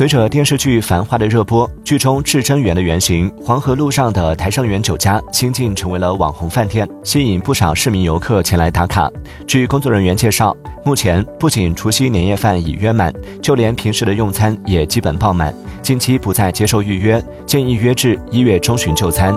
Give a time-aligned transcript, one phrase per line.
[0.00, 9.10] 随着电视剧《繁花》的热播，剧中至真园的原型黄河路上的台盛园酒家新近成为了网红饭店，吸引不少市民游客前来打卡。
[9.46, 15.54] 据工作人员介绍，目前不仅除夕年夜饭已约满，就连平时的用餐也基本爆满。
[15.82, 19.36] 近期不再接受预约，建议约至一月中旬就餐。